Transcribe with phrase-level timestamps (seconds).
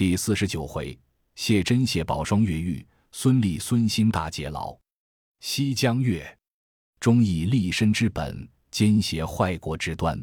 [0.00, 0.98] 第四十九回，
[1.34, 4.74] 谢珍、谢宝双越狱，孙立、孙新大劫牢。
[5.40, 6.38] 西江月，
[6.98, 10.18] 忠义立身之本，奸邪坏国之端。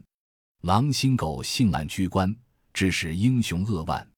[0.61, 2.35] 狼心狗性懒居官，
[2.73, 4.11] 致使英雄扼腕。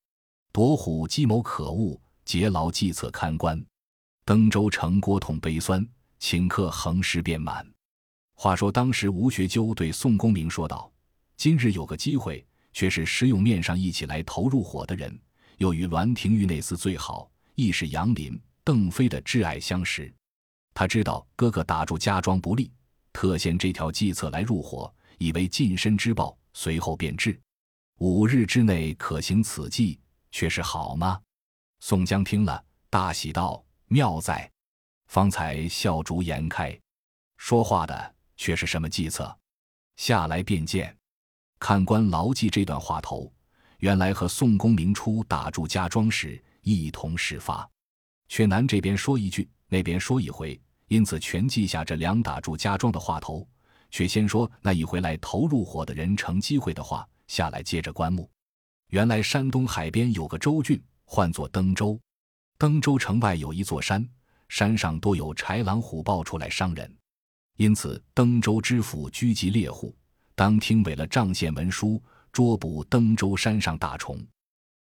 [0.53, 3.61] 夺虎计谋可恶，劫牢计策堪观。
[4.23, 5.85] 登州城郭同悲酸，
[6.21, 7.69] 顷刻横尸遍满。
[8.35, 10.89] 话说当时吴学究对宋公明说道
[11.35, 15.19] ：“今日有个机会，却是石勇面上一起来投入伙的人，
[15.59, 20.13] 又与栾廷玉那厮最好，亦是杨林、邓飞的挚爱相识。
[20.73, 22.69] 他知道哥哥打住家庄不利，
[23.13, 26.37] 特献这条计策来入伙，以为近身之报。
[26.53, 27.39] 随后便至，
[27.99, 29.99] 五日之内可行此计，
[30.31, 31.21] 却是好吗？”
[31.79, 34.51] 宋江听了，大喜道：“妙哉！”
[35.07, 36.77] 方才笑逐颜开，
[37.37, 38.15] 说话的。
[38.41, 39.37] 却是什么计策？
[39.97, 40.97] 下来便见。
[41.59, 43.29] 看官牢记这段话头，
[43.79, 47.67] 原来和宋公明初打住家庄时一同事发，
[48.27, 53.47] 却南这边说一句，那边说一回，因此全记下这两打住家庄的话头。
[53.91, 58.29] 却先说那一回来投入伙的人乘机会的话，下来接着观目。
[58.89, 61.99] 原来山东海边有个州郡，唤作登州。
[62.57, 64.07] 登州城外有一座山，
[64.49, 66.93] 山上多有豺狼虎豹出来伤人。
[67.55, 69.95] 因此，登州知府狙击猎户，
[70.35, 72.01] 当听违了仗县文书，
[72.39, 74.17] 捉捕登州山上大虫。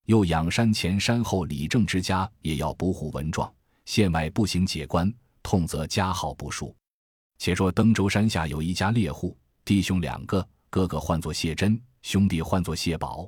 [0.05, 3.51] 又仰山前山后李正之家也要捕虎文状，
[3.85, 6.75] 县外不行解关，痛则加号不数。
[7.39, 13.27] 且说登州山下有一家猎户，弟兄两个，哥哥唤作谢真，兄弟唤作谢宝。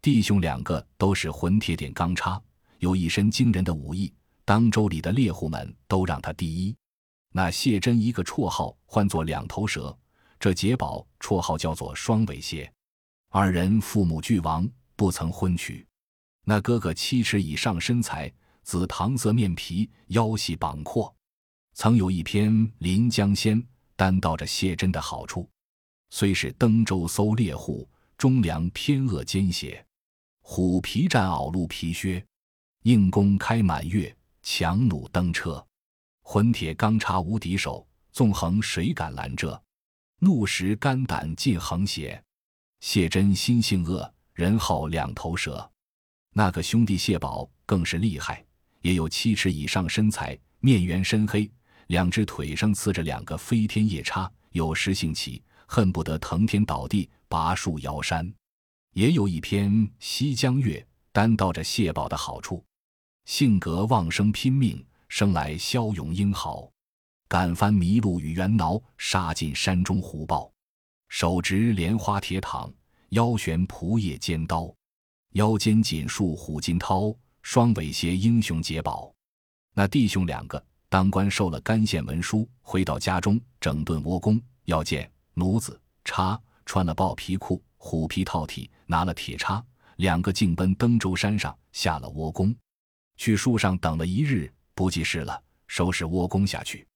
[0.00, 2.40] 弟兄两个都是混铁点钢叉，
[2.78, 4.10] 有一身惊人的武艺，
[4.46, 6.74] 当州里的猎户们都让他第一。
[7.34, 9.94] 那谢真一个绰号唤作两头蛇，
[10.40, 12.72] 这杰宝绰号叫做双尾蝎。
[13.40, 15.86] 二人父母俱亡，不曾婚娶。
[16.44, 18.32] 那哥哥七尺以上身材，
[18.64, 21.14] 紫糖色面皮，腰细膀阔，
[21.72, 23.62] 曾有一篇《临江仙》，
[23.94, 25.48] 单道着谢真的好处。
[26.10, 29.86] 虽是登州搜猎户，忠良偏恶奸邪。
[30.40, 32.26] 虎皮战袄鹿皮靴，
[32.82, 34.12] 硬弓开满月，
[34.42, 35.64] 强弩登车。
[36.22, 39.62] 混铁钢叉无敌手，纵横谁敢拦这？
[40.18, 42.20] 怒时肝胆尽横斜。
[42.80, 45.70] 谢真心性恶，人号两头蛇。
[46.32, 48.44] 那个兄弟谢宝更是厉害，
[48.82, 51.50] 也有七尺以上身材，面圆身黑，
[51.88, 58.32] 两只腿上刺着两个飞天夜叉，有时兴起，恨不得腾天倒地，拔树摇山。
[58.94, 60.78] 也有一篇《西江月》，
[61.12, 62.64] 单道着谢宝的好处，
[63.24, 64.84] 性格旺生拼命。
[65.10, 66.70] 生来骁勇英豪，
[67.28, 70.52] 敢翻麋鹿与猿挠，杀尽山中虎豹。
[71.08, 72.72] 手执莲花铁躺，
[73.10, 74.72] 腰悬蒲叶尖刀，
[75.32, 79.12] 腰间锦束虎金涛，双尾携英雄杰宝。
[79.74, 89.64] 那弟兄两个当官受了干县文书，回到家中整顿窝工，要见奴子叉，穿了豹皮裤，虎皮套体，拿了铁叉，
[89.96, 92.54] 两个径奔登州山上，下了窝工，
[93.16, 94.52] 去树上等了一日。
[94.74, 96.86] 不济事了，收拾窝工下去。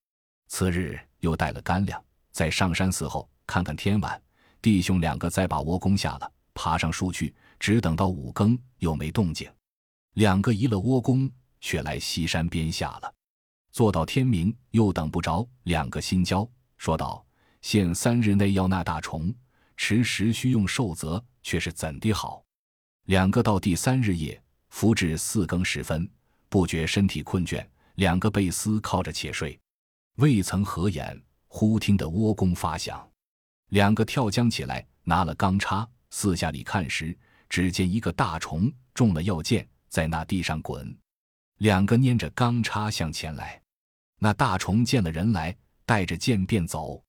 [0.47, 2.01] 次日又带了干粮，
[2.31, 4.19] 在上山伺候，看看天晚。
[4.63, 9.47] 弟兄两个再把窝工下了，爬上树去，只等到五更又没动静。
[10.15, 11.31] 两个移了窝工，
[11.61, 13.15] 却来西山边下了。
[13.71, 16.49] 坐到天明又等不着，两个心焦，
[16.79, 17.23] 说道
[17.61, 19.31] ：“限三日内要那大虫，
[19.77, 22.43] 迟时需用寿则，却是怎的好？”
[23.05, 26.11] 两个到第三日夜，伏至四更时分。
[26.49, 27.63] 不觉身体困倦，
[27.97, 29.61] 两个被丝靠着且睡，
[30.17, 33.07] 未曾合眼，忽听得窝弓发响，
[33.73, 37.17] 两个跳江起来，拿了钢叉，四下里看时，
[37.49, 40.95] 只见一个大虫中了药箭，在那地上滚，
[41.57, 43.59] 两个拈着钢叉向前来，
[44.19, 45.57] 那大虫见了人来，
[45.87, 47.03] 带着箭便走，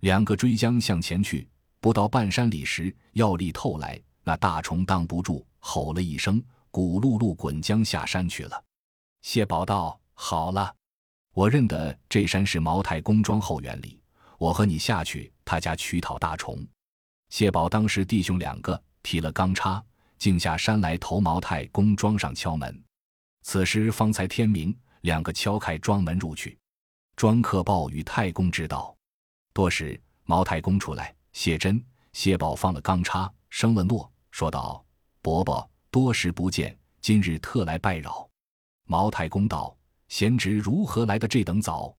[0.00, 1.48] 两个追将向前去，
[1.80, 6.38] 不到半山里时，药力透来，那大虫挡不住，吼了一声，
[6.70, 8.64] 咕噜噜滚江下山去了。
[9.22, 10.76] 谢宝道：“好了，
[11.32, 13.98] 我认得这山是茅台公庄后园里，
[14.36, 16.66] 我和你下去他家取讨大虫。”
[17.30, 19.82] 谢宝当时弟兄两个提了钢叉，
[20.18, 22.82] 径下山来投毛太公庄上敲门。
[23.42, 26.58] 此时方才天明，两个敲开庄门入去，
[27.16, 28.94] 庄客报与太公知道。
[29.52, 34.84] 多时毛太公出来，谢真、谢宝放了钢叉，生了诺，说道
[35.22, 38.28] ：“伯伯，多时不见，今日特来拜扰。”
[38.86, 39.76] 毛太公道
[40.08, 41.94] ：“贤侄如何来的这等早？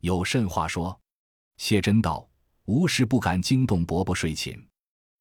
[0.00, 0.98] 有甚话说？”
[1.58, 2.26] 谢真道
[2.70, 4.56] ：“无事不敢惊动伯伯睡寝。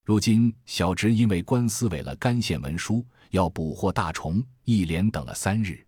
[0.06, 5.84] 如今小侄因为官司违了干县文书，要捕获大虫，一连等了三日。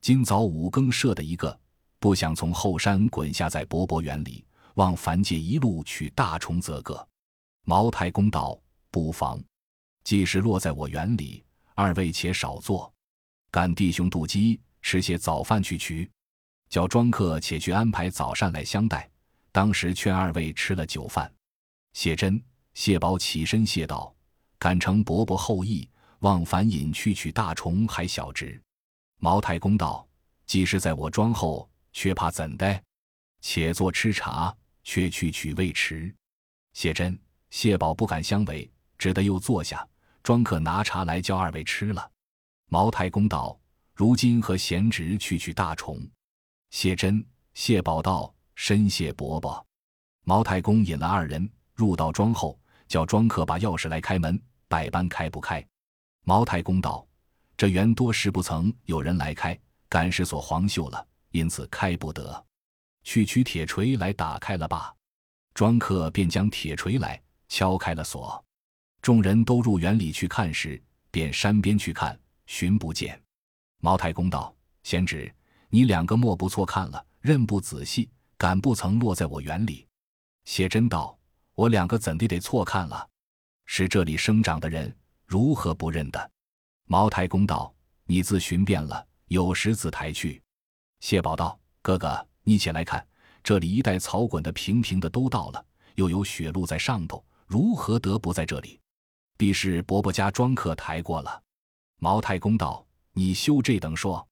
[0.00, 1.56] 今早五更射的一个，
[2.00, 4.44] 不想从后山滚下在伯伯园里，
[4.74, 7.06] 望樊介一路取大虫则个。
[7.62, 8.60] 茅太公道
[8.90, 9.40] ：“不妨，
[10.02, 11.44] 既是落在我园里，
[11.76, 12.92] 二位且少坐，
[13.52, 16.10] 赶弟兄渡饥，吃些早饭去取。
[16.68, 19.08] 叫庄客且去安排早膳来相待。
[19.56, 21.32] 当时劝二位吃了酒饭。”
[21.96, 22.38] 谢真、
[22.74, 24.14] 谢宝起身谢道
[24.60, 25.88] ：“敢承伯伯后意，
[26.18, 28.60] 望樊引去取大虫，还小侄。”
[29.18, 30.06] 茅太公道
[30.44, 32.82] ：“既是在我庄后，却怕怎的？
[33.40, 34.54] 且坐吃茶，
[34.84, 36.14] 却去取未迟。”
[36.74, 37.18] 谢真。
[37.48, 39.88] 谢宝不敢相违，只得又坐下。
[40.22, 42.10] 庄客拿茶来，叫二位吃了。
[42.68, 43.58] 茅太公道
[43.94, 46.06] ：“如今和贤侄去取大虫。”
[46.68, 47.24] 谢真、
[47.54, 49.64] 谢宝道：“深谢伯伯。”
[50.26, 52.58] 毛太公引了二人入到庄后，
[52.88, 55.64] 叫庄客把钥匙来开门，百般开不开。
[56.24, 57.06] 毛太公道
[57.56, 59.56] ：“这园多时不曾有人来开，
[59.88, 62.44] 赶是锁黄锈了，因此开不得。
[63.04, 64.92] 去取铁锤来打开了吧。”
[65.54, 67.22] 庄客便将铁锤来。
[67.48, 68.44] 敲开了锁，
[69.00, 70.82] 众人都入园里去看时，
[71.12, 73.22] 便山边去看，寻不见。
[73.80, 75.32] 毛太公道：“贤侄，
[75.68, 79.86] 你两个莫不错看了，认不仔细，敢不曾落在我园里？”
[80.44, 81.18] 谢真道
[81.54, 83.08] ：“我两个怎地得错看了？
[83.64, 84.94] 是这里生长的人，
[85.24, 86.30] 如何不认得？”
[86.86, 87.74] 毛太公道
[88.06, 90.42] ：“你自寻遍了，有时自抬去。”
[91.00, 93.06] 谢宝道：“哥哥，你且来看，
[93.42, 95.66] 这里一带草滚的平平的，都到了，
[95.96, 98.80] 又有雪路在上头。”如何得不在这里？
[99.36, 101.42] 必是伯伯家庄客抬过了。
[101.98, 102.84] 毛太公道
[103.14, 104.26] ：“你休这等说，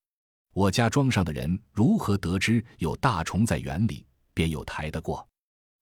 [0.54, 5.26] 我家庄上的人如何得知有大虫在园里，便有抬得过？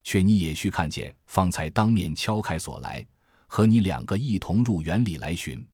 [0.03, 3.07] 却你也须看见，方才当面敲开锁来，
[3.47, 5.65] 和你两个一同入园里来寻，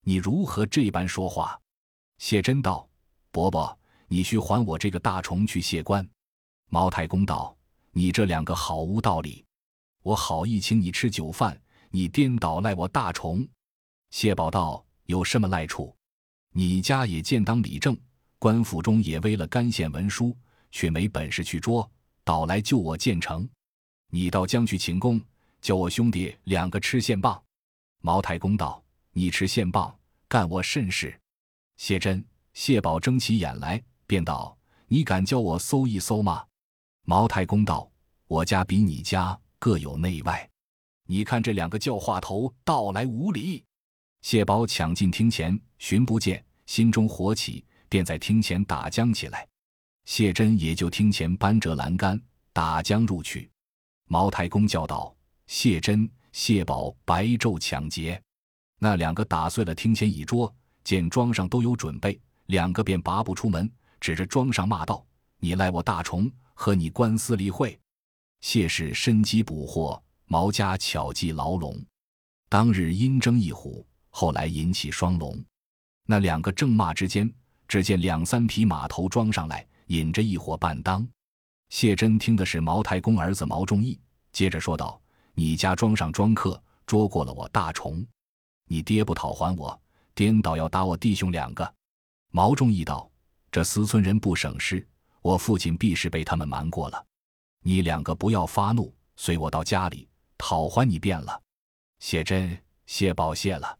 [0.00, 1.60] 你如何这般说话？”
[2.16, 2.88] 谢真道
[3.30, 3.78] ：“伯伯，
[4.08, 6.08] 你须还我这个大虫去谢官。”
[6.70, 7.54] 毛太公道
[7.92, 9.44] ：“你这两个好无道理。”
[10.02, 11.60] 我好意请你吃酒饭，
[11.90, 13.46] 你颠倒赖我大虫。
[14.08, 15.94] 谢宝道：“有什么赖处？
[16.54, 17.94] 你家也见当理政，
[18.38, 20.36] 官府中也微了干县文书，
[20.70, 21.88] 却没本事去捉，
[22.24, 23.48] 倒来救我建成。
[24.10, 25.20] 你倒将去请功，
[25.60, 27.42] 叫我兄弟两个吃线棒。”
[28.00, 28.82] 毛太公道
[29.12, 29.96] ：“你吃线棒，
[30.28, 31.18] 干我甚事？”
[31.76, 32.24] 谢真、
[32.54, 34.56] 谢宝睁起眼来，便道
[34.86, 36.44] ：“你敢叫我搜一搜吗？”
[37.04, 37.90] 毛太公道
[38.28, 40.48] ：“我家比你家。”各有内外，
[41.08, 43.64] 你看这两个叫话头到来无礼。
[44.22, 49.46] 谢宝抢进厅前，寻不见，心中火起，便在厅前打将起来。
[50.04, 52.20] 谢真也就厅前搬折栏杆，
[52.52, 53.50] 打将入去。
[54.06, 55.14] 毛太公叫道
[55.46, 58.20] ：“谢真、谢宝白昼抢劫！”
[58.80, 63.70] 那两个打碎了厅前椅桌，见庄上都有准备，两个便拔不出门，
[64.00, 65.04] 指着庄上骂道
[65.40, 67.78] ：“你赖我大虫，和你官司离会！”
[68.40, 71.78] 谢氏深机捕获，毛家巧计牢笼。
[72.48, 75.38] 当日因争一虎，后来引起双龙。
[76.06, 77.30] 那两个正骂之间，
[77.68, 81.06] 只见两三匹马头装上来，引着一伙伴当。
[81.68, 84.00] 谢真听的是毛太公儿子毛仲义，
[84.32, 84.98] 接着说道
[85.34, 88.04] ：“你家庄上庄客捉过了我大虫，
[88.66, 89.78] 你爹不讨还我，
[90.14, 91.74] 颠倒要打我弟兄两个。”
[92.32, 93.10] 毛仲义道
[93.52, 94.86] ：“这思村人不省事，
[95.20, 97.04] 我父亲必是被他们瞒过了。”
[97.62, 100.08] 你两个不要发怒，随我到家里
[100.38, 101.38] 讨还你便了。
[101.98, 103.76] 谢真、谢宝谢了。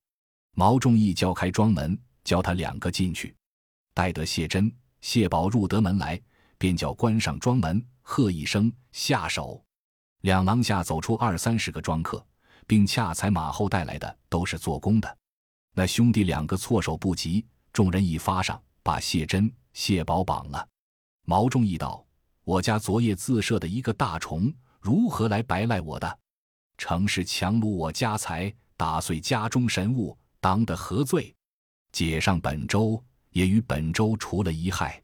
[0.53, 3.35] 毛仲义叫开庄门，叫他两个进去。
[3.99, 6.23] 待得谢真、谢宝入得门来，
[6.57, 9.61] 便叫关上庄门，喝一声下手。
[10.21, 12.25] 两廊下走出二三十个庄客，
[12.65, 15.19] 并恰才马后带来的都是做工的。
[15.75, 20.65] 那兄弟两个措手不及，众人一发上，把谢真、谢宝绑了。
[21.25, 22.07] 毛中义道。
[22.45, 26.19] 我家昨夜自设的一个大虫，如何来白赖我的？
[26.77, 31.35] 诚是强掳我家财，打碎家中神物，当得何罪？
[31.91, 33.03] 解上本州，
[33.39, 35.01] 也与本州除了一害。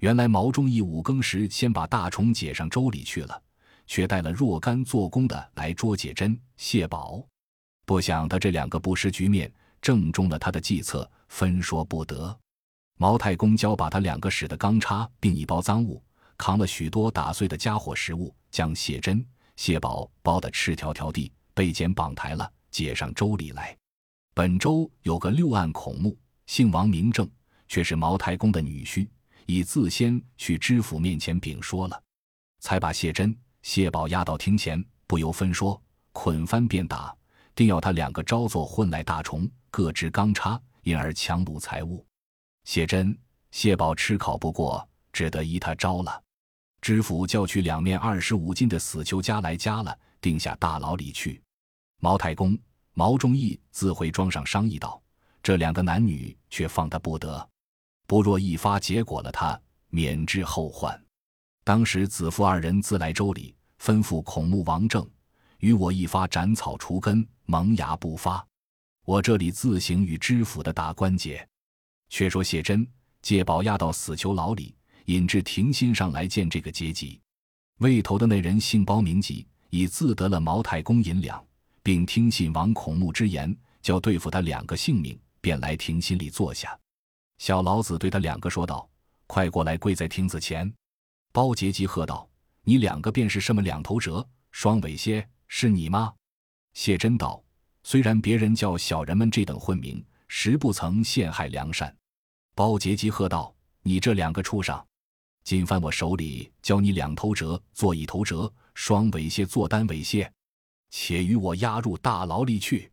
[0.00, 3.42] 原来毛仲义五更时先把大虫解上州里去了，
[3.86, 7.24] 却带了若干做工的来捉解珍、谢宝。
[7.86, 9.50] 不想他这两个不识局面，
[9.80, 12.38] 正中了他的计策，分说不得。
[12.98, 16.02] 毛太公教把他两个使的钢叉，并一包赃物。
[16.36, 19.24] 扛了许多打碎的家伙食物，将解珍、
[19.56, 23.74] 谢宝包得赤条条地，被剪绑抬了，解上州里来。
[24.34, 26.14] 本州有个六案孔目，
[26.44, 27.26] 姓王名正，
[27.72, 29.08] 却是毛太公的女婿，
[29.46, 32.02] 已自先去知府面前禀说了，
[32.60, 37.16] 才把谢珍、谢宝押到厅前，不由分说，捆翻便打，
[37.54, 42.04] 定要他两个招作混来大虫，各执钢叉，因而强掳财物。
[42.64, 43.18] 谢珍、
[43.52, 46.22] 谢宝吃考不过，只得依他招了。
[46.82, 51.40] 知府叫去两面二十五斤的死囚家来加了，定下大牢里去。
[52.00, 52.54] 毛太公、
[52.92, 55.02] 毛仲义自回庄上商议道
[55.42, 57.48] ：“这两个男女却放他不得，
[58.06, 61.00] 不若一发结果了他，免之后患。”
[61.64, 65.08] 当时子父二人自来州里，吩咐孔目王正
[65.58, 68.44] 与我一发斩草除根，萌芽不发。
[69.04, 71.46] 我这里自行与知府的打关节。
[72.08, 72.86] 却说谢珍
[73.22, 74.74] 借宝押到死囚牢里。
[75.06, 77.20] 引至庭心上来见这个阶级，
[77.78, 81.44] 未投的那人姓包名吉，已自得了毛太公银两，
[81.82, 86.78] 并听信王孔目之言，叫对付他两个性命，便来庭心里坐下。
[87.42, 88.88] 小老子对他两个说道
[89.26, 90.72] ：“快过来，跪在亭子前。”
[91.34, 92.30] 包杰吉喝道
[92.62, 96.14] ：“你两个便是什么两头蛇、双尾蝎，是你吗？”
[96.72, 97.42] 谢真道
[97.82, 101.92] ：“虽然别人叫小人们这等混名，实不曾陷害良善。”
[102.54, 104.80] 包杰吉喝道：“你这两个畜生！”
[105.42, 110.32] 今犯我手里教你两头蛇做一头蛇，双尾蝎做单尾蝎，
[110.90, 112.92] 且与我押入大牢里去。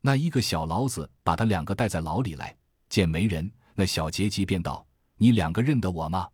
[0.00, 2.56] 那一个小老子把他两个带在牢里来，
[2.88, 4.86] 见没人，那小杰吉便道
[5.16, 6.28] ：“你两个认得我吗？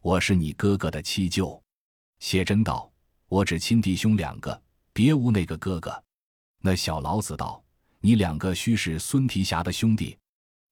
[0.00, 1.60] 我是你哥哥的七舅。”
[2.20, 2.90] 谢真道
[3.28, 4.62] ：“我只亲弟兄两个，
[4.92, 6.02] 别无那个哥哥。”
[6.60, 7.62] 那小老子道
[8.00, 10.16] ：“你两个须是孙提辖的兄弟。”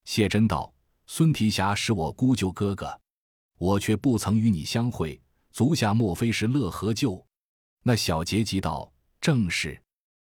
[0.05, 0.73] 谢真道
[1.07, 2.99] ：“孙提辖是我姑舅哥哥。”
[3.57, 7.25] 我却不曾与你相会，足下莫非是乐和舅？
[7.81, 8.91] 那小杰急道
[9.21, 9.81] ：“正是，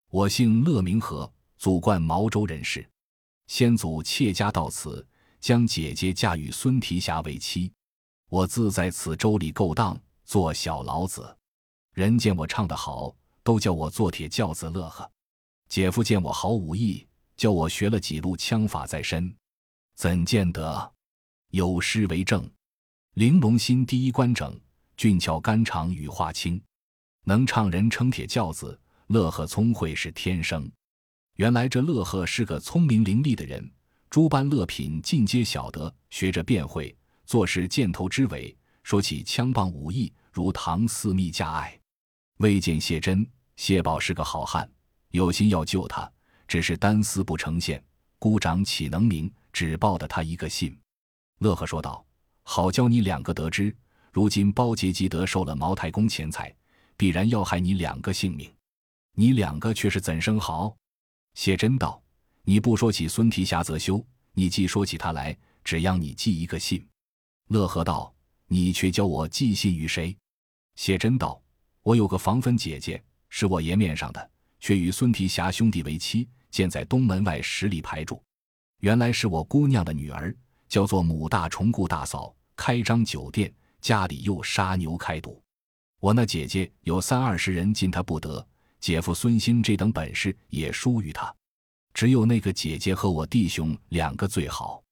[0.10, 2.88] 我姓乐，名和，祖贯毛州人士。
[3.48, 5.06] 先祖妾家到此，
[5.44, 7.70] 将姐姐嫁与孙提辖为妻。
[8.30, 11.38] 我自在此州里勾当，做小老子。
[11.94, 15.12] 人见我唱得好，都叫我做铁轿子乐呵。
[15.68, 19.36] 姐夫见我好武艺，叫我学了几路枪法在身。
[19.96, 20.94] 怎见得？
[21.50, 22.50] 有诗为证。”
[23.16, 24.50] 玲珑心，第一关整；
[24.96, 26.60] 俊俏肝肠，羽化清。
[27.26, 30.72] 能唱人称铁轿子，乐呵聪慧是天生。
[31.36, 33.70] 原来这乐呵是个聪明伶俐的人，
[34.14, 38.56] 诸般乐品尽皆晓得，学着便会，做事箭头之尾。
[38.84, 41.76] 说起枪棒武艺，如唐四密加爱。
[42.38, 44.70] 未见谢珍、谢宝是个好汉，
[45.10, 46.08] 有心要救他，
[46.48, 47.84] 只是单丝不成线，
[48.20, 49.34] 孤掌岂能鸣？
[49.52, 50.80] 只报得他一个信。
[51.40, 52.06] 乐呵说道。
[52.44, 53.76] 好教你两个得知，
[54.12, 56.56] 如今包杰吉得受了毛太公钱财，
[56.96, 58.48] 必然要害你两个性命。
[59.16, 60.78] 你两个却是怎生好？
[61.34, 62.00] 谢真道
[62.44, 66.86] ：“你不说起孙提辖则休，你既说起他来，只要你寄一个信。”
[67.50, 68.14] 乐和道
[68.48, 70.16] ：“你却教我寄信于谁？”
[70.76, 71.42] 谢真道
[71.84, 78.22] ：“我有个防分姐姐，是我爷面上的，却与孙提辖兄弟为妻，建在东门外十里牌住。
[78.80, 80.36] 原来是我姑娘的女儿。”
[80.70, 85.40] 叫做母大虫顾大嫂开张酒店，家里又杀牛开赌。
[86.00, 88.44] 我那姐姐有三二十人进她不得，
[88.80, 91.32] 姐夫孙兴这等本事也输于他，
[91.94, 94.84] 只有那个姐姐和我弟兄两个最好。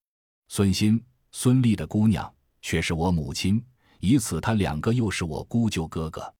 [0.48, 3.63] 孙新、孙丽的姑娘却是我母亲，
[4.00, 6.34] 以此他两个又是我姑舅哥哥。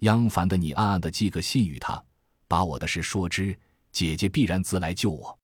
[0.00, 2.02] 央烦的你暗暗的寄个信与他，
[2.46, 3.58] 把我的事说之，
[3.90, 5.38] 姐姐必然自来救我。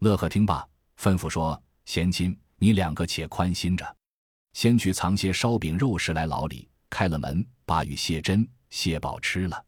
[0.00, 0.66] 乐呵听罢，
[0.98, 3.96] 吩咐说：“贤亲。”你两个且宽心着，
[4.52, 6.68] 先去藏些烧饼肉食来牢里。
[6.88, 9.64] 开了门，把与谢珍、谢宝吃了，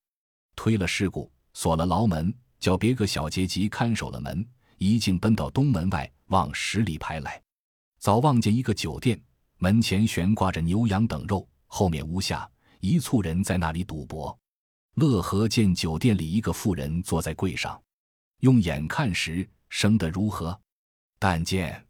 [0.55, 2.33] 推了尸骨，锁了牢门，
[2.65, 4.43] 叫别个小阶级看守了门，
[4.79, 7.39] 一径奔到东门外，往十里排来。
[7.99, 9.23] 早望见一个酒店，
[9.59, 14.35] 门前悬挂着牛羊等肉，后面屋下一簇人在那里赌博。
[14.95, 17.79] 乐和见酒店里一个妇人坐在柜上，
[18.41, 20.59] 用眼看时，生得如何？
[21.19, 21.87] 但见。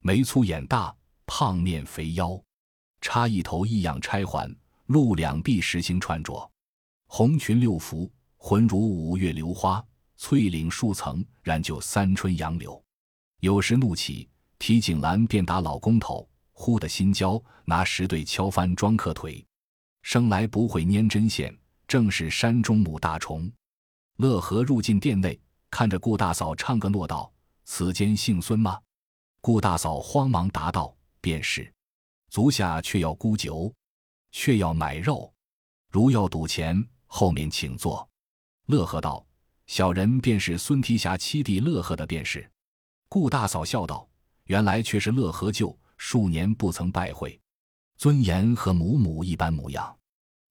[0.00, 0.92] 眉粗眼大，
[1.26, 2.42] 胖面肥腰，
[3.00, 4.52] 插一头异样钗环，
[4.86, 6.50] 露两臂实行穿着，
[7.06, 9.80] 红裙六幅，浑如五月榴花，
[10.18, 12.80] 翠岭数层，然就三春杨柳。
[13.40, 19.46] 有时怒起，提井栏便打老公头，忽的心焦，拿石对敲翻庄客腿，
[20.02, 21.56] 生来不会拈针线，
[21.86, 23.50] 正是山中母大虫。
[24.16, 27.32] 乐和入进店内，看着顾大嫂唱个诺道
[27.64, 28.76] ：“此间姓孙吗？”
[29.40, 31.72] 顾大嫂慌忙答道：“便是。”
[32.28, 33.72] 足下却要沽酒，
[34.32, 35.32] 却要买肉，
[35.92, 38.06] 如要赌钱，后面请坐。
[38.66, 39.24] 乐和道
[39.68, 42.50] ：“小人便是孙提辖七弟乐和的便是。”
[43.08, 44.06] 顾大嫂笑道
[44.44, 47.40] ：“原来却是乐和舅，数年不曾拜会，
[47.96, 49.96] 尊严和母母一般模样。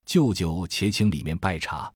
[0.06, 1.92] 舅舅且请里面拜茶。”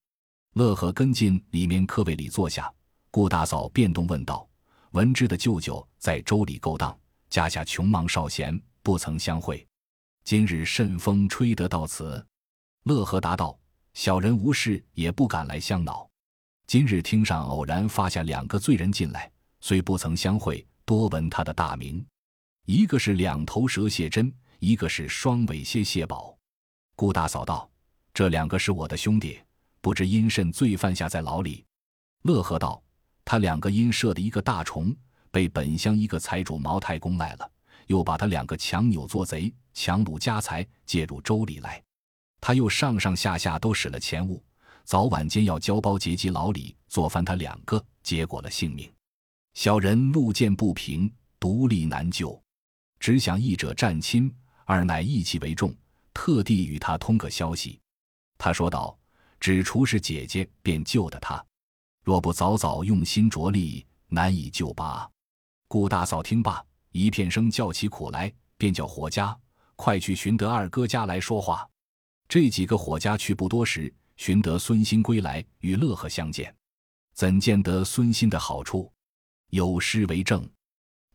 [0.55, 2.69] 乐和跟进里面客位里坐下，
[3.09, 4.45] 顾大嫂变动问道
[4.91, 6.95] ：“文之的舅舅在州里勾当，
[7.29, 9.65] 家下穷忙少闲，不曾相会。
[10.25, 12.23] 今日甚风吹得到此？”
[12.83, 13.57] 乐和答道
[13.95, 16.10] ：“小人无事，也不敢来相恼。
[16.71, 22.01] 今日厅上偶然发下两个罪人进来，虽不曾相会，多闻他的大名。
[22.65, 26.33] 一个是两头蛇谢真，一个是双尾蝎谢宝。”
[26.95, 27.69] 顾大嫂道
[28.15, 29.37] ：“这两个是我的兄弟，
[29.81, 31.65] 不知因甚罪犯下在牢里。”
[32.23, 32.81] 乐和道。
[33.25, 34.95] 他两个因射的一个大虫，
[35.29, 37.51] 被本乡一个财主毛太公赖了，
[37.87, 41.83] 又把他两个强扭做贼，强掳家财，借入州里来。
[42.39, 44.41] 他又上上下下都使了钱物，
[44.91, 48.91] 早晚间要交包劫及牢里，做翻他两个，结果了性命。
[49.53, 52.37] 小人路见不平，独立难救，
[52.99, 54.29] 只想一者战亲，
[54.65, 55.73] 二乃义气为重，
[56.13, 57.79] 特地与他通个消息。
[58.37, 58.99] 他说道
[59.39, 61.41] ：“只除是姐姐，便救得他。”
[62.03, 65.09] 若不早早用心着力，难以救拔。
[65.69, 69.39] 顾大嫂听罢，一片声叫起苦来，便叫伙家
[69.77, 71.65] 快去寻得二哥家来说话。
[72.27, 76.55] 这几个伙家去不多时，寻得孙新归来，与乐和相见。
[77.15, 78.93] 怎见得孙新的好处？
[79.49, 80.47] 有诗为证：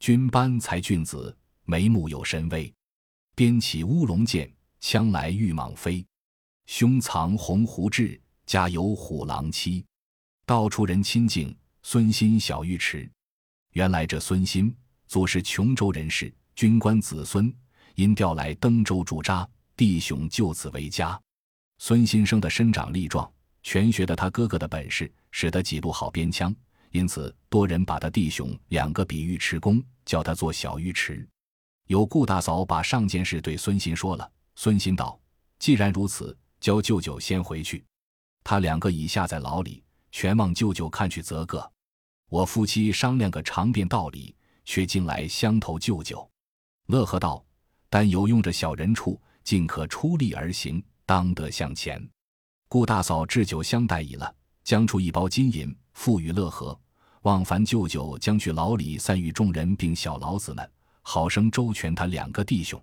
[0.00, 2.74] 君班才俊子，眉目有神威。
[3.36, 6.04] 鞭起乌龙剑，枪来玉蟒飞。
[6.66, 9.86] 胸藏鸿鹄志，家有虎狼妻。
[10.44, 13.08] 到处人亲近，孙心小尉迟。
[13.74, 14.74] 原来这孙新
[15.06, 17.54] 祖是琼州人士，军官子孙，
[17.94, 21.16] 因调来登州驻扎，弟兄就此为家。
[21.78, 23.30] 孙新生的身长力壮，
[23.62, 26.54] 全学得他哥哥的本事，使得几路好边枪，
[26.90, 31.26] 因此多人把他弟兄两个比尉迟恭，叫他做小尉迟。
[31.86, 35.20] 有顾大嫂把上件事对孙新说了，孙新道
[35.58, 37.84] ：“既然如此，叫舅舅先回去。
[38.42, 41.70] 他两个已下在牢里。”全望舅舅看去则个，
[42.30, 46.26] 我夫妻商量个长辩道理，却进来相投舅舅。
[46.86, 47.44] 乐和道
[47.90, 52.06] ：“但有用着小人处，尽可出力而行，当得向前。”
[52.68, 56.78] 顾大嫂置酒相待已了，将出一包金银付与乐和，
[57.22, 60.68] 望凡舅舅将去牢里散与众人并小老子们，
[61.02, 62.82] 好生周全他两个弟兄。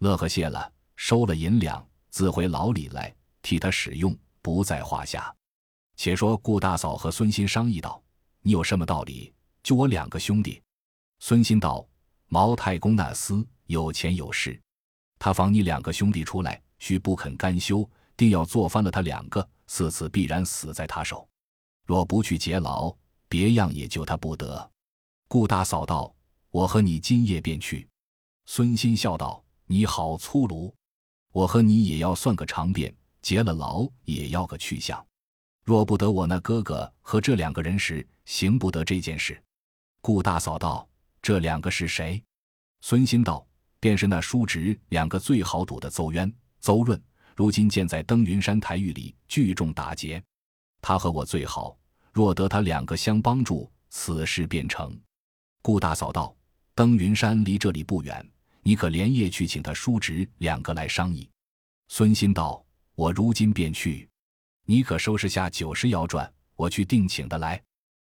[0.00, 5.32] 乐和谢了，收了银两，自回牢里来，替他使用，不在话下。
[5.96, 8.02] 且说顾大嫂和孙新商议道
[8.42, 9.32] ：“你有什么道理？
[9.62, 10.60] 就我两个兄弟。”
[11.20, 11.86] 孙新道
[12.26, 14.60] ：“毛太公那厮有钱有势，
[15.20, 21.28] 他防你两个兄弟出来，须不肯甘休，定要做翻了他两个，四次必然死在他手。
[21.86, 22.92] 若不去劫牢，
[23.28, 24.68] 别样也救他不得。”
[25.30, 26.12] 顾大嫂道
[26.50, 27.88] ：“我和你今夜便去。”
[28.46, 30.74] 孙新笑道：“你好粗鲁，
[31.30, 35.06] 我和你也要算个长辫，劫了牢也要个去向。”
[35.62, 39.40] 若不得我那哥哥和这两个人时，行不得这件事。
[40.00, 40.88] 顾大嫂道
[41.22, 42.20] ：“这两个是谁？”
[42.82, 43.46] 孙新道
[43.78, 47.02] ：“便是那叔侄两个最好赌的邹渊、邹润，
[47.34, 50.22] 如今建在登云山台狱里聚众打劫。
[50.80, 51.76] 他和我最好，
[52.12, 54.96] 若得他两个相帮助，此事便成。”
[55.60, 56.34] 顾大嫂道
[56.74, 58.24] ：“登云山离这里不远，
[58.62, 61.28] 你可连夜去请他叔侄两个来商议。”
[61.88, 64.08] 孙新道：“我如今便去。”
[64.64, 67.60] 你可收拾下九十窑转，我去定请的来。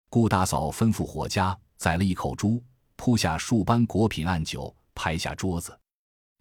[0.10, 2.62] 顾大嫂吩咐伙家宰了一口猪，
[2.98, 5.78] 铺下数般果品案酒，拍下桌子。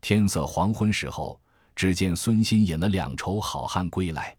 [0.00, 1.40] 天色黄昏时候，
[1.80, 4.36] 只见孙新引了两筹好汉归来。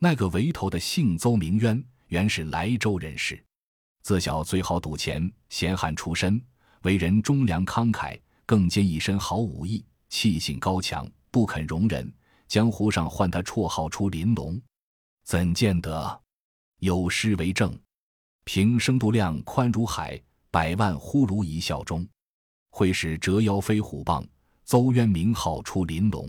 [0.00, 3.42] 那个围头的姓邹名渊，原是莱州人士，
[4.02, 6.38] 自小最好赌钱，闲汉出身，
[6.82, 12.12] 为人忠良慷慨，更兼一身好武艺，气性高强，不肯容人。
[12.48, 14.60] 江湖上唤他绰号出林龙。
[15.24, 16.20] 怎见得？
[16.80, 17.74] 有诗为证：
[18.44, 20.20] 平生度量宽如海，
[20.50, 22.06] 百万呼如一笑中。
[22.68, 24.22] 会使折腰飞虎棒，
[24.66, 26.28] 邹渊名号出林龙。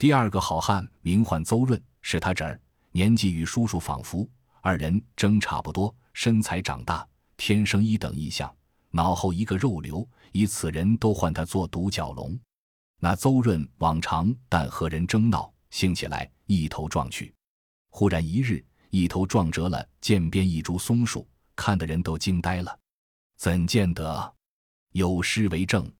[0.00, 2.58] 第二个好汉名唤邹润，是他侄儿，
[2.90, 4.26] 年纪与叔叔仿佛，
[4.62, 8.50] 二人争差不多，身材长大，天生一等一相，
[8.92, 12.40] 脑后一个肉瘤，以此人都唤他做独角龙。
[12.98, 17.34] 那邹润往常但和人争闹，兴起来一头撞去。
[17.90, 22.74] 忽然一日，一头撞折了涧边一株松树，看的人都惊呆了。
[23.36, 24.34] 怎见得？
[24.92, 25.92] 有诗为证：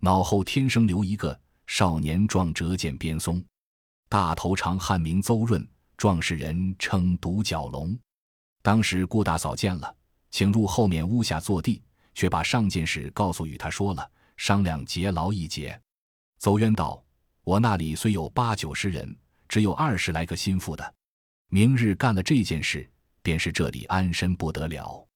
[0.00, 3.42] 脑后天生留一个少年壮折剑边松，
[4.08, 7.98] 大头长汉名邹润，壮士人称独角龙。
[8.62, 9.94] 当时顾大嫂见了，
[10.30, 11.82] 请入后面屋下坐地，
[12.14, 15.78] 却把上件事告诉与他说了，商量劫牢一劫。
[16.38, 17.02] 邹渊道
[17.44, 19.16] ：“我那里虽有八九十人，
[19.48, 20.94] 只有二十来个心腹的。”
[21.48, 22.88] 明日干了这件事，
[23.22, 25.06] 便是这里安身不得了。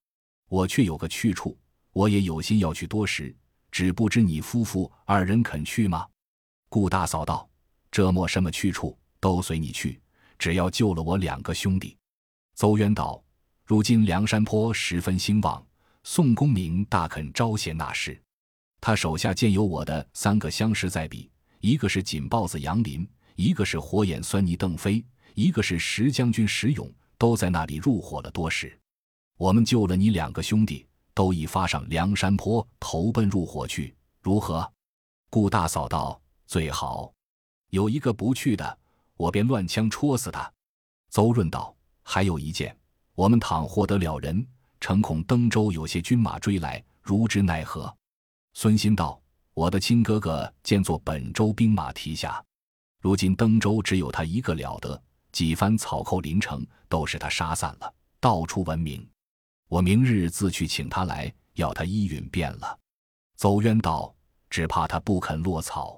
[0.48, 1.58] 我却有个去处，
[1.92, 3.34] 我也有心要去多时，
[3.70, 6.06] 只不知你夫妇二人肯去吗？”
[6.68, 7.48] 顾大嫂道
[7.90, 10.00] ：“这没什么去处，都随你去，
[10.38, 11.96] 只要救了我两个兄弟。”
[12.54, 13.22] 邹渊道
[13.64, 15.64] ：“如今梁山坡十分兴旺，
[16.04, 18.20] 宋公明大肯招贤纳士。
[18.80, 25.04] 他手下见有我的三个相识在彼，一个是锦豹子杨林，一个是火眼狻猊邓飞，
[25.34, 28.78] 一个是石将军石勇，都在那里入伙了多时。
[29.36, 34.70] 我们救了你两个兄弟，都已发上梁山坡投奔入伙去，如何？”
[35.30, 37.12] 顾大嫂道：“最好。
[37.70, 38.78] 有一个不去的，
[39.16, 40.52] 我便乱枪戳死他。”
[41.10, 41.72] 邹润道。
[42.10, 42.74] 还有一件，
[43.14, 44.46] 我们倘获得了人，
[44.80, 47.94] 诚恐登州有些军马追来，如之奈何？
[48.54, 49.20] 孙新道
[49.52, 52.42] ：“我的亲哥哥见作本州兵马提辖，
[53.02, 54.98] 如今登州只有他一个了得，
[55.32, 59.06] 几番草寇临城，都是他杀散了，到处闻名。
[59.68, 62.78] 我明日自去请他来，要他依允便了。”
[63.36, 64.14] 邹渊道
[64.48, 65.97] ：“只怕他不肯落草。”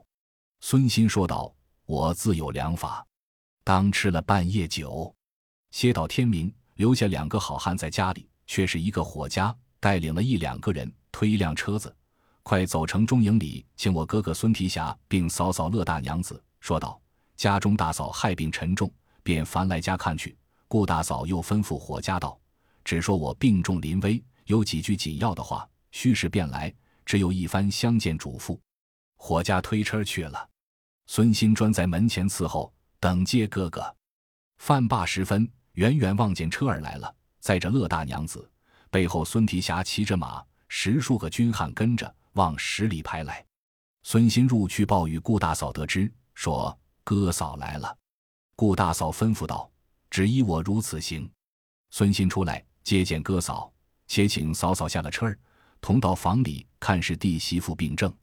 [0.62, 1.52] 孙新说道
[1.86, 3.04] ：“我自有良法，
[3.64, 5.12] 当吃了半夜酒。”
[5.72, 11.94] 歇到天明，留下两个好汉在家里，却是一个伙家带领了一两个人，推一辆车子，
[12.42, 17.00] 快走城中营里，请我哥哥孙提辖并嫂嫂乐大娘子，说道：
[17.36, 18.92] 家中大嫂害病沉重，
[19.22, 20.36] 便烦来家看去。
[20.68, 22.38] 顾大嫂又吩咐伙家道：
[22.84, 26.72] 只说我病重临危，有几句紧要的话，须是便来，
[27.06, 28.58] 只有一番相见嘱咐。
[29.16, 30.48] 伙家推车去了，
[31.12, 33.84] 孙新专在门前伺候，等接哥哥。
[34.58, 35.50] 饭罢时分。
[35.72, 38.48] 远远望见车儿来了，载着乐大娘子，
[38.90, 43.44] 背后孙提辖骑着马，十数个军汉跟着往十里排来。
[44.04, 47.96] 孙新入去报与顾大嫂得知，说哥嫂来了。
[48.54, 49.68] 顾大嫂吩咐道
[50.10, 51.28] ：“只依我如此行。”
[51.90, 53.72] 孙新出来接见哥嫂，
[54.06, 55.36] 且请嫂嫂下了车儿，
[55.80, 58.14] 同到房里看是弟媳妇病症。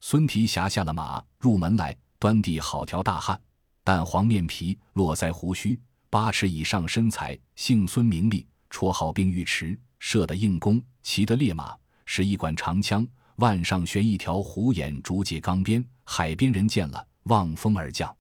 [0.00, 3.36] 孙提辖下了马，入门来，端地好条大汉，
[3.82, 5.76] 淡黄面皮，络腮胡须。
[6.08, 13.04] 八尺以上身材，姓孙名利，绰号冰玉池，射的硬弓，骑的烈马，使一管长枪，
[13.38, 15.84] 腕上悬一条虎眼竹节钢鞭。
[16.04, 18.16] 海边人见了，望风而降。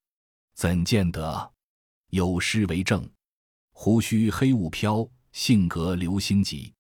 [0.55, 1.51] 怎见得？
[2.09, 3.07] 有诗为证：
[3.71, 6.73] 胡须黑雾飘，性格流星急。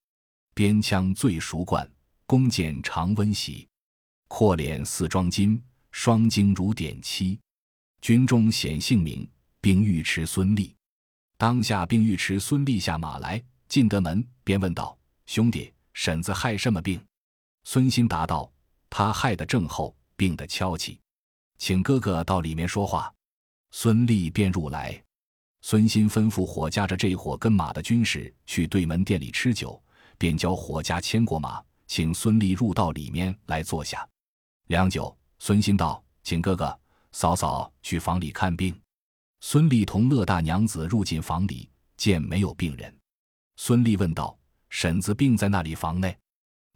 [0.55, 1.87] 边枪最熟惯，
[2.25, 3.67] 弓箭常温习。
[4.27, 7.39] 阔脸似装金，双睛如点漆。
[8.01, 10.75] 军中显姓名，并尉迟孙立。
[11.37, 17.03] 当下，并尉迟孙立下马来，进得门，便问道：“兄弟，婶子害什么病？”
[17.63, 18.51] 孙兴答道
[18.89, 20.99] ：“他害得正厚，病得悄起，
[21.57, 23.13] 请哥哥到里面说话。”
[23.71, 25.01] 孙立便入来。
[25.61, 29.79] 孙兴吩咐伙家着这伙跟马的军士去对门店里吃酒，
[30.17, 34.07] 便教伙家牵过马，请孙立入到里面来坐下。
[34.67, 36.79] 良久，孙兴道：“请哥哥、
[37.11, 38.79] 嫂嫂去房里看病。”
[39.41, 42.95] 孙俪同乐大娘子入进房里，见没有病人。
[43.55, 44.37] 孙俪问道
[44.69, 46.15] ：“婶子病在那里房内？”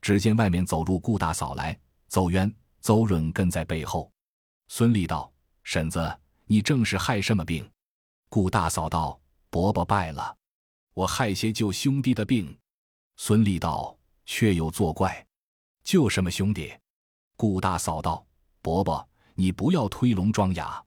[0.02, 2.52] 只见外面走入顾大嫂来，邹渊、
[2.82, 4.12] 邹润跟在背后。
[4.68, 7.70] 孙俪道：“婶子，你正是害什么病？”
[8.30, 10.36] 顾大嫂道：“伯伯败了，
[10.96, 12.58] 我害些救兄弟的病。”
[13.18, 15.24] 孙俪道：“却有作怪，
[15.84, 16.74] 救什么兄弟？”
[17.38, 18.26] 顾大嫂道
[18.66, 20.84] ：“伯伯，你不要推聋装哑。”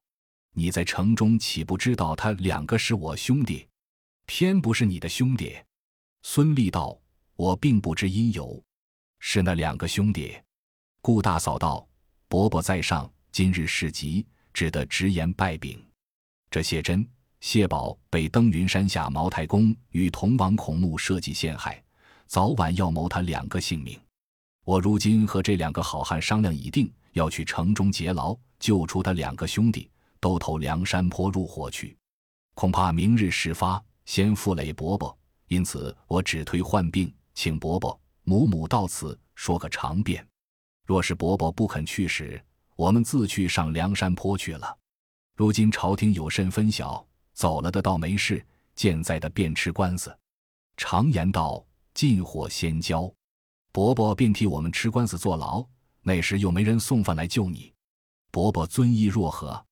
[0.52, 3.68] 你在城中岂不知道他两个是我兄弟？
[4.26, 5.56] 偏不是你的兄弟。
[6.22, 7.00] 孙立道
[7.38, 8.60] ：“我并不知因由，
[9.20, 10.36] 是那两个兄弟。”
[11.00, 11.88] 顾大嫂道
[12.26, 15.80] ：“伯伯在上，今日事急，只得直言拜禀。
[16.50, 21.80] 这谢珍、谢宝被登云山下毛太公与同王孔目设计陷害，
[22.26, 23.96] 早晚要谋他两个性命。
[24.64, 29.90] 我如今和这两个好汉商量已定，要去城中劫牢，救出他两个兄弟。”
[30.20, 31.96] 都投梁山坡入伙去，
[32.56, 35.16] 恐怕明日事发，先负累伯伯，
[35.46, 40.26] 因此我只推患病，请伯伯母母到此说个长便。
[40.84, 42.44] 若是伯伯不肯去时，
[42.74, 44.76] 我们自去上梁山坡去了。
[45.36, 48.44] 如今朝廷有甚分晓，走了的倒没事，
[48.74, 50.12] 健在的便吃官司。
[50.76, 53.08] 常言道，近火先交，
[53.70, 55.64] 伯伯便替我们吃官司坐牢，
[56.02, 57.74] 那时又没人送饭来救你，
[58.30, 59.64] 伯伯尊意若何？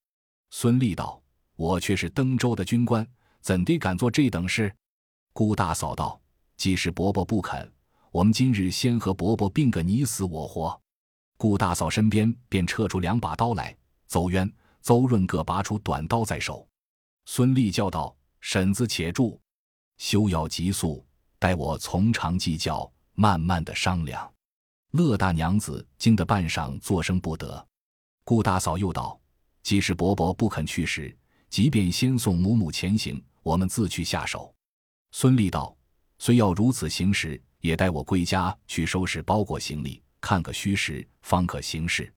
[0.51, 1.23] 孙立道
[1.57, 3.07] ：“我却是登州的军官，
[3.41, 4.75] 怎地敢做这等事？”
[5.33, 6.21] 顾大嫂道
[6.57, 7.71] ：“即使伯伯不肯，
[8.11, 10.81] 我们今日先和伯伯并个你死我活。”
[11.37, 13.77] 顾大嫂身边便撤出两把刀来，
[14.09, 16.67] 邹渊、邹润各拔出短刀在手。
[17.27, 19.39] 孙立叫道：“婶子且住，
[19.99, 21.05] 休要急速，
[21.39, 24.33] 待我从长计较，慢慢的商量。
[24.97, 27.67] 乐大娘子惊得半晌作声不得。
[28.25, 29.21] 顾大嫂又道
[29.63, 31.17] ：“即使伯伯不肯去时，
[31.49, 34.53] 即便先送母母前行，我们自去下手。”
[35.13, 35.77] 孙俪道
[36.19, 42.13] ：“虽要如此行事，也待我归家去收拾包裹行李，看个虚实，方可行事。”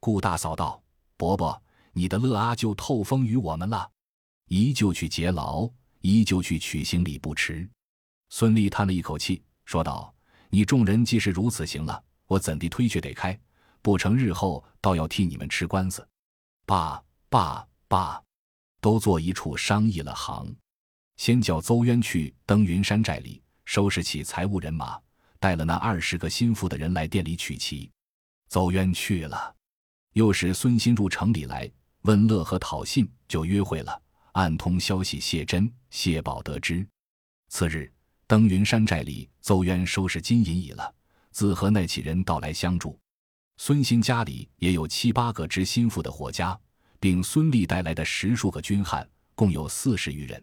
[0.00, 0.82] 顾大嫂道
[1.16, 3.88] ：“伯伯，你的乐阿就透风于我们了，
[4.48, 7.68] 一就去劫牢，一就去取行李，不迟。”
[8.30, 10.12] 孙俪叹了一口气，说道
[10.50, 13.38] ：“你众人既是如此行了，我怎地推却得开？
[13.82, 16.06] 不成，日后倒要替你们吃官司。”
[16.66, 18.22] 罢罢罢，
[18.80, 20.54] 都坐一处商议了行。
[21.16, 24.98] 先叫邹渊去登云山寨里收拾起财物人马，
[25.38, 27.90] 带了那二十个心腹的人来店里取齐。
[28.48, 29.54] 邹渊去了，
[30.14, 31.70] 又使孙新入城里来
[32.02, 34.00] 问乐和讨信，就约会了。
[34.32, 36.84] 暗通消息，谢珍、谢宝得知。
[37.48, 37.92] 次日，
[38.26, 40.92] 登云山寨里，邹渊收拾金银已了，
[41.34, 42.96] 自和那起人到来相助。
[43.56, 46.58] 孙新家里也有七八个知心腹的伙家，
[47.00, 50.42] 并孙立带来的十数个军汉，共有四十余人。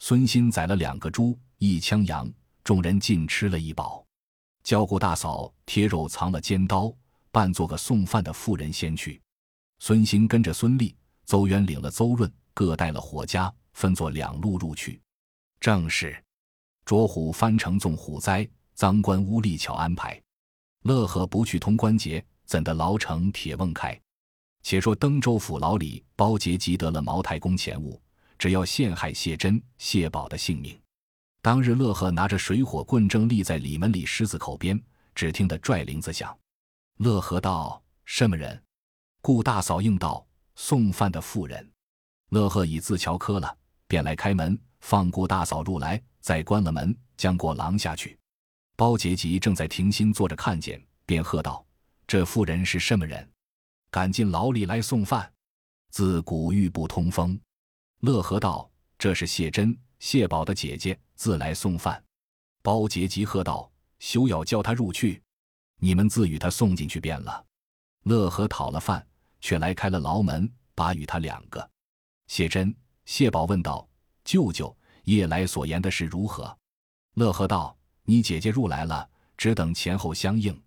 [0.00, 2.28] 孙新宰了两个猪，一枪羊，
[2.64, 4.04] 众人尽吃了一饱。
[4.64, 6.92] 焦顾大嫂贴肉藏了尖刀，
[7.30, 9.22] 扮做个送饭的妇人先去。
[9.78, 15.00] 孙兴跟着孙立、邹渊领了邹润，各带了伙家，分作两路入去。
[15.60, 16.20] 正是
[16.84, 20.22] 捉虎翻城纵虎灾，赃官污吏巧安排。
[20.82, 24.00] 乐和不去通关节，怎的牢城铁瓮开？
[24.62, 28.00] 且说登州府牢里，包杰集得了茅太公钱物。
[28.38, 30.78] 只要陷害谢珍、谢宝的性命。
[31.40, 34.78] 当日，乐贺拿着水火棍正立在里门里狮子口边，
[35.14, 36.36] 只听得拽铃子响。
[36.98, 38.62] 乐和道：“什么人？”
[39.22, 41.66] 顾大嫂应道：“送饭的妇人。”
[42.30, 43.56] 乐贺已自瞧磕了，
[43.88, 48.18] 便来开门，放顾大嫂入来，再关了门，将过廊下去。
[48.76, 51.64] 包杰吉正在停心坐着看见，便喝道
[52.06, 53.26] ：“这妇人是什么人？
[53.90, 55.32] 敢进牢里来送饭？
[55.90, 57.40] 自古玉不通风。”
[58.00, 62.02] 乐和道：“这是谢珍、谢宝的姐姐，自来送饭。”
[62.62, 65.22] 包杰吉喝道：“休要叫他入去，
[65.78, 67.44] 你们自与他送进去便了。”
[68.04, 69.04] 乐和讨了饭，
[69.40, 71.66] 却来开了牢门，把与他两个。
[72.26, 73.88] 谢珍、谢宝问道
[74.22, 76.56] ：“舅舅，夜来所言的是如何？”
[77.14, 77.75] 乐和道
[78.06, 80.58] ：“你姐姐入来了，只等前后相应。”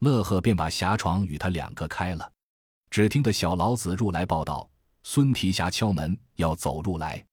[0.00, 2.30] 乐和便把狭床与他两个开了。
[2.90, 4.68] 只听得小老子入来报道。
[5.04, 7.24] 孙提辖敲门要走入来，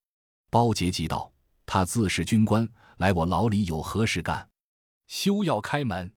[0.50, 1.32] 包杰急道
[1.68, 4.50] ：“他自是军官，来我牢里有何事干？
[5.08, 6.12] 休要开门！”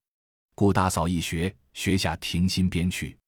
[0.55, 3.19] 顾大嫂一学，学下停心边去。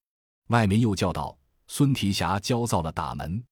[0.48, 1.36] 外面又叫道
[1.68, 3.44] ：“孙提辖焦躁了，打门！”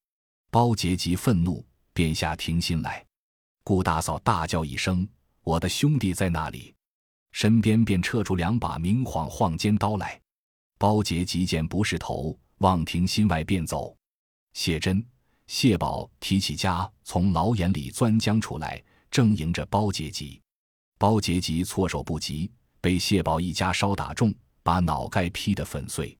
[0.50, 1.62] 包杰急愤怒，
[1.92, 3.04] 便下停心来。
[3.64, 5.06] 顾大嫂大叫一声
[5.42, 6.74] ：“我的兄弟在那里？”
[7.32, 10.20] 身边便撤出两把明晃晃尖刀来。
[10.78, 13.96] 包杰急见不是头，望停心外便走。
[14.52, 15.04] 谢珍、
[15.46, 20.40] 谢宝提起家，从牢眼里钻将出来，正迎着包杰吉。
[20.98, 22.50] 包杰吉措手不及，
[22.80, 26.16] 被谢宝一家稍打中，把脑盖劈得粉碎。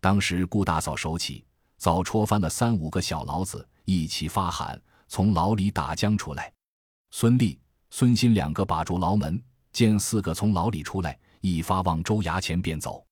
[0.00, 1.44] 当时顾大嫂手起，
[1.76, 6.52] 早戳翻了三五个小牢子，一起发喊，从牢里打将出来。
[7.10, 7.58] 孙立、
[7.90, 13.04] 孙新两个把住牢门，见四个从牢里出来，一发往州衙前便走。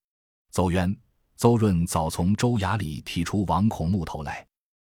[0.51, 0.97] 邹渊、
[1.37, 4.47] 邹润早从州衙里提出王孔木头来。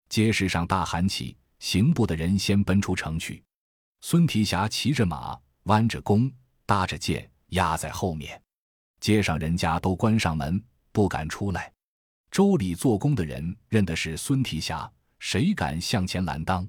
[0.10, 3.44] 街市上大喊起，刑部的人先奔出城去。
[4.02, 6.32] 孙提辖骑着马，弯着弓，
[6.66, 8.42] 搭着箭，压在后面。
[9.00, 11.72] 街上人家都关上门，不敢出来。
[12.32, 16.68] 州里做工的人认的是孙提辖，谁敢向前拦当？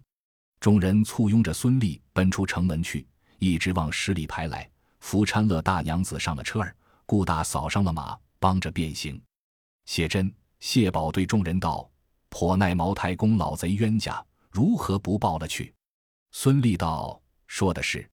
[0.60, 3.06] 众人簇拥着孙立奔出城门去，
[3.38, 4.68] 一直往十里排来。
[5.00, 9.20] 福搀乐大娘子上了车儿，顾大扫上了马，帮着变行。
[9.84, 11.88] 谢珍、谢宝对众人道。
[12.28, 15.74] 颇奈茅太公老贼冤家，如何不报了去？
[16.30, 18.08] 孙立道说的是，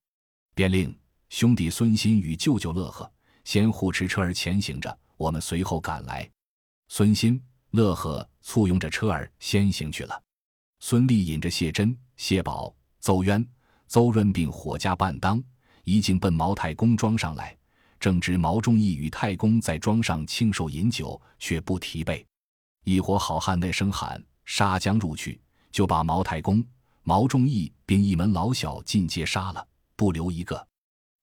[0.54, 0.94] 便令
[1.30, 3.10] 兄弟孙新与舅舅乐呵
[3.44, 6.28] 先护持车儿前行着，我们随后赶来。
[6.88, 10.22] 孙新、乐呵簇拥着车儿先行去了。
[10.80, 13.46] 孙立引着谢珍、谢宝、邹渊、
[13.90, 15.42] 邹润并火家伴当，
[15.82, 17.56] 一径奔茅太公庄上来。
[17.98, 22.24] 正值毛仲义与太公在庄上庆寿饮酒，却不提备。
[22.84, 25.40] 一伙好汉那声喊，杀将入去，
[25.72, 26.64] 就把毛太公、
[27.02, 30.64] 毛仲义并一门老小尽皆杀了，不留一个。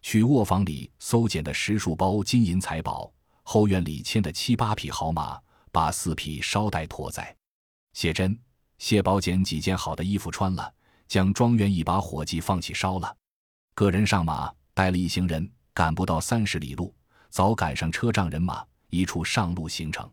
[0.02, 3.10] 去卧房里搜捡的十数包金银财宝，
[3.44, 5.40] 后院里牵的七八匹好马，
[5.72, 7.34] 把四匹捎带驮在。
[7.94, 8.38] 谢珍、
[8.78, 10.74] 谢宝捡几件好的衣服穿了，
[11.08, 13.16] 将庄园一把火计放起烧了。
[13.74, 16.94] 个人上马，带了一行人，赶不到三十里路，
[17.30, 20.10] 早赶上车仗人马，一处上路行程。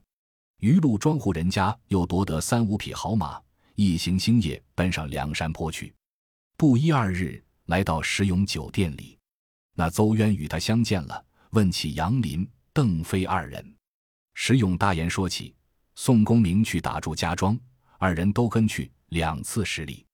[0.61, 3.41] 余路庄户人家又夺得三五匹好马，
[3.75, 5.95] 一行星夜奔上梁山坡去。
[6.57, 9.19] 不一二日，来到石勇酒店里，
[9.75, 13.75] 那邹渊与他相见了，问起杨林、邓飞二人。
[14.35, 15.55] 石勇大言说起
[15.97, 17.59] 宋公明去打祝家庄，
[17.99, 20.05] 二人都跟去，两次失利。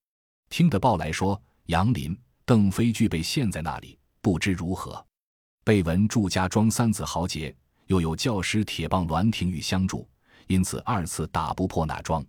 [0.51, 5.05] 听得报来说杨林、邓飞俱被陷在那里，不知如何。
[5.65, 7.55] 被闻祝家庄三子豪杰，
[7.87, 10.07] 又有教师铁棒栾廷玉相助。
[10.49, 12.27] 因此二次打不破那桩。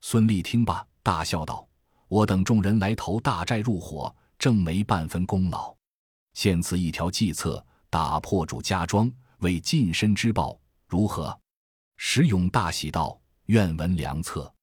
[0.00, 1.66] 孙立听罢，大笑道
[2.06, 5.74] ：“我等众人来投大寨入伙，正没半分功劳。
[6.34, 11.36] 现此一条计策，打破祝家庄，为近身之报，如何？”
[11.98, 14.54] 石勇大喜道：“愿闻良策。”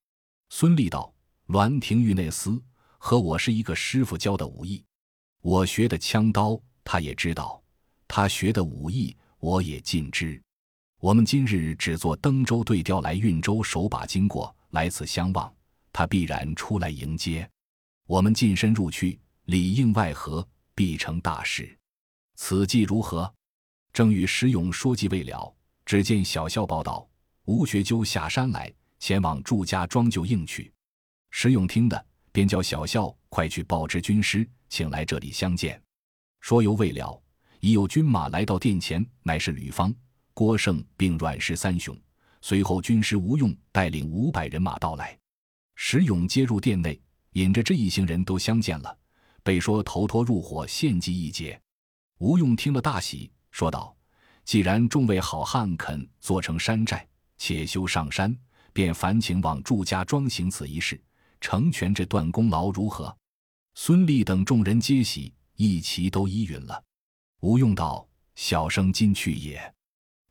[0.47, 1.13] 孙立道
[1.47, 2.61] ：“栾廷玉那厮
[3.05, 4.81] 和我是一个师傅教的武艺，
[5.41, 7.61] 我学的枪刀，他也知道；
[8.07, 10.41] 他学的武艺，我也尽知。”
[11.01, 15.53] 我们今日只做登州对调来运州守把经过，来此相望，
[15.91, 17.47] 他必然出来迎接。
[18.07, 21.77] 我们近身入去，里应外合，必成大事。
[22.35, 23.31] 此计如何？
[23.91, 25.53] 正与石勇说计未了，
[25.85, 27.05] 只见小校报道：
[27.43, 30.71] 吴学究下山来，前往祝家庄就应去。
[31.31, 35.81] 石勇听得，便叫小校快去报知军师，请来这里相见。
[36.41, 37.21] 说犹未了，
[37.61, 39.93] 已有军马来到殿前，乃是吕方。
[40.33, 41.95] 郭盛并阮氏三雄，
[42.41, 45.17] 随后军师吴用带领五百人马到来。
[45.75, 46.99] 石勇接入殿内，
[47.33, 48.97] 引着这一行人都相见了，
[49.43, 51.61] 被说头脱入伙献计一节。
[52.17, 53.95] 吴用听了大喜，说道
[54.43, 58.35] ：“既然众位好汉肯做成山寨，且休上山，
[58.73, 60.99] 便烦请往祝家庄行此一事，
[61.43, 63.13] 成全这段功劳，如何？”
[63.75, 66.81] 孙立等众人皆喜，一齐都依允了。
[67.41, 69.61] 吴用道：“小生今去也。”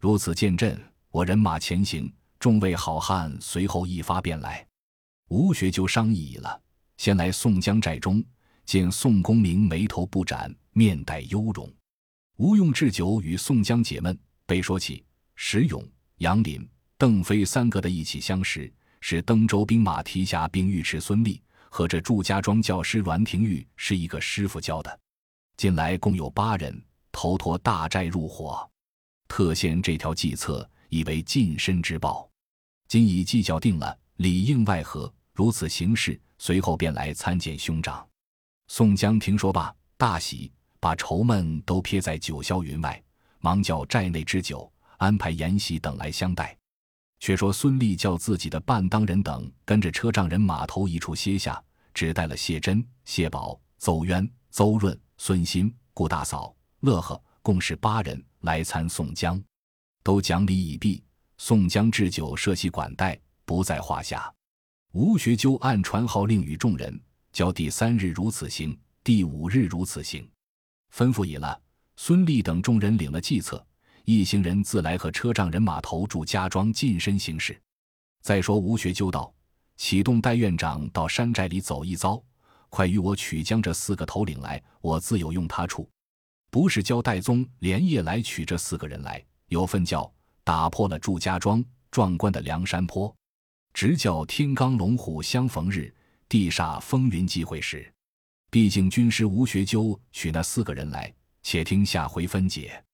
[0.01, 4.67] 如此见阵，我人马前行，众位好汉随后一发便来。
[5.29, 6.59] 吴学究商议了，
[6.97, 8.25] 先来宋江寨中，
[8.65, 11.71] 见宋公明眉头不展，面带忧容。
[12.39, 15.87] 吴用置酒与宋江解闷，被说起石勇、
[16.19, 18.73] 杨林、邓飞三个的一起相识，
[19.05, 25.01] 是登州兵马提辖兵尉迟孙立和这祝家庄教师栾廷玉是一个师傅教的。
[25.57, 28.67] 近来共有八人，头托大寨入伙。
[29.27, 32.31] 特献这条计策，以为近身之报。
[32.87, 38.07] 今已计较定了，里应外合，如此行事，随后便来参见兄长。
[38.69, 43.03] 宋江听说罢，大喜，把愁闷都撇在九霄云外，
[43.41, 46.57] 忙叫寨内之酒，安排筵席等来相待。
[47.23, 51.63] 却说孙立叫自己的伴当人等跟着车仗人码头一处歇下，
[51.95, 58.21] 只带了谢珍、谢宝、邹渊、邹润、孙新、顾大嫂、乐呵，共是八人。
[58.41, 59.41] 来参宋江，
[60.03, 61.01] 都讲礼已毕。
[61.39, 64.29] 宋江置酒设席管待，不在话下。
[64.91, 67.01] 吴学究按传号令与众人，
[67.33, 70.29] 教第三日如此行，第五日如此行。
[70.93, 71.57] 吩咐已了，
[71.95, 73.65] 孙立等众人领了计策，
[74.05, 77.61] 一行人自来和车仗人马投驻家庄，近身行事。
[78.23, 79.33] 再说吴学究道
[79.77, 82.23] ：“启动戴院长到山寨里走一遭，
[82.69, 85.89] 快与我取将这四个头领来，我自有用他处。”
[86.51, 90.13] 不是教戴宗连夜来取这四个人来，有份叫
[90.45, 93.15] 打破了祝家庄壮观的梁山坡，
[93.73, 95.95] 直叫天罡龙虎相逢日，
[96.29, 97.91] 地煞风云际会时。
[98.51, 101.11] 毕竟军师吴学究取那四个人来，
[101.43, 102.85] 且听下回分解。